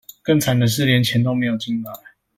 [0.23, 1.91] 更慘的是連錢都沒有進來